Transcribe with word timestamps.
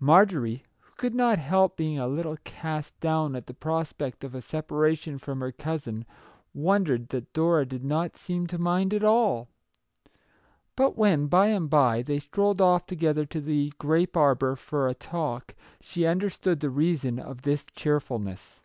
Mar 0.00 0.26
jorie, 0.26 0.62
who 0.80 0.92
could 0.96 1.14
not 1.14 1.38
help 1.38 1.76
being 1.76 1.96
a 1.96 2.08
little 2.08 2.36
cast 2.42 2.98
down 2.98 3.36
at 3.36 3.46
the 3.46 3.54
prospect 3.54 4.24
of 4.24 4.34
a 4.34 4.42
separation 4.42 5.18
from 5.18 5.38
her 5.38 5.52
cousin, 5.52 6.04
wondered 6.52 7.10
that 7.10 7.32
Dora 7.32 7.64
did 7.64 7.84
not 7.84 8.16
seem 8.16 8.48
to 8.48 8.58
mind 8.58 8.92
at 8.92 9.04
all. 9.04 9.46
But 10.74 10.96
when, 10.96 11.28
by 11.28 11.46
and 11.46 11.70
by, 11.70 12.02
they 12.02 12.18
strolled 12.18 12.60
off 12.60 12.86
together 12.86 13.24
to 13.26 13.40
the 13.40 13.72
grape 13.78 14.16
arbour 14.16 14.56
for 14.56 14.88
a 14.88 14.94
talk, 14.94 15.54
she 15.80 16.06
understood 16.06 16.58
the 16.58 16.68
reason 16.68 17.20
of 17.20 17.42
this 17.42 17.64
cheer 17.76 18.00
fulness. 18.00 18.58